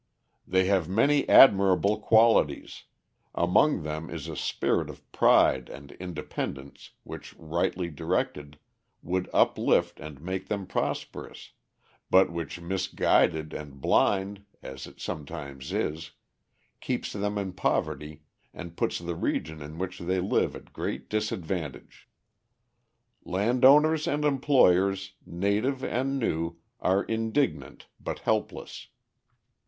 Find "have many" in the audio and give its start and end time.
0.65-1.29